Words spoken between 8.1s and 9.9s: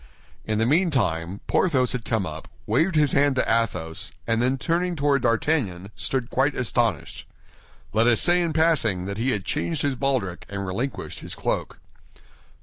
say in passing that he had changed